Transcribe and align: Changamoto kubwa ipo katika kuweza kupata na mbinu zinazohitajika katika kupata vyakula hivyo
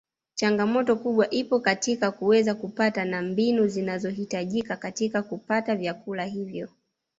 Changamoto 0.35 0.95
kubwa 0.95 1.29
ipo 1.29 1.59
katika 1.59 2.11
kuweza 2.11 2.55
kupata 2.55 3.05
na 3.05 3.21
mbinu 3.21 3.67
zinazohitajika 3.67 4.75
katika 4.77 5.23
kupata 5.23 5.75
vyakula 5.75 6.25
hivyo 6.25 6.69